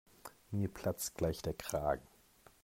Mir 0.49 0.67
platzt 0.67 1.13
gleich 1.13 1.43
der 1.43 1.53
Kragen. 1.53 2.07